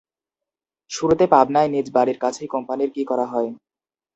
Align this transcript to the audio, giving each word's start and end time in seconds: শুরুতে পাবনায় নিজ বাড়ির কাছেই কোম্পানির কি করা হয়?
শুরুতে 0.91 1.25
পাবনায় 1.33 1.69
নিজ 1.73 1.87
বাড়ির 1.95 2.17
কাছেই 2.23 2.49
কোম্পানির 2.53 2.89
কি 2.95 3.03
করা 3.09 3.25
হয়? 3.25 3.49